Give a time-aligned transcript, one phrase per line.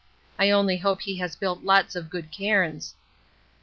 [0.39, 2.95] I only hope he has built lots of good cairns.